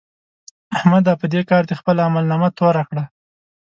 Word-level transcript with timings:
احمده! 0.75 1.13
په 1.21 1.25
دې 1.33 1.41
کار 1.49 1.63
دې 1.69 1.73
خپله 1.79 2.01
عملنامه 2.09 2.49
توره 2.57 2.83
کړه. 2.89 3.03